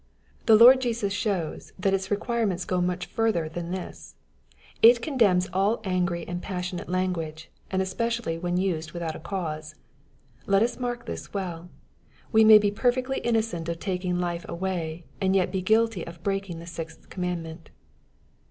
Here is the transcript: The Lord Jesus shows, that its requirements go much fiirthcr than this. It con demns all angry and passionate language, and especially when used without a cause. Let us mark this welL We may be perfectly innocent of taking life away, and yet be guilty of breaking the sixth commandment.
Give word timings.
The 0.47 0.55
Lord 0.55 0.81
Jesus 0.81 1.13
shows, 1.13 1.73
that 1.77 1.93
its 1.93 2.09
requirements 2.09 2.65
go 2.65 2.81
much 2.81 3.15
fiirthcr 3.15 3.53
than 3.53 3.69
this. 3.69 4.15
It 4.81 4.99
con 4.99 5.15
demns 5.15 5.47
all 5.53 5.79
angry 5.83 6.27
and 6.27 6.41
passionate 6.41 6.89
language, 6.89 7.51
and 7.69 7.83
especially 7.83 8.39
when 8.39 8.57
used 8.57 8.93
without 8.93 9.15
a 9.15 9.19
cause. 9.19 9.75
Let 10.47 10.63
us 10.63 10.79
mark 10.79 11.05
this 11.05 11.35
welL 11.35 11.69
We 12.31 12.43
may 12.43 12.57
be 12.57 12.71
perfectly 12.71 13.19
innocent 13.19 13.69
of 13.69 13.77
taking 13.79 14.17
life 14.19 14.43
away, 14.49 15.05
and 15.21 15.35
yet 15.35 15.51
be 15.51 15.61
guilty 15.61 16.03
of 16.07 16.23
breaking 16.23 16.57
the 16.57 16.65
sixth 16.65 17.09
commandment. 17.09 17.69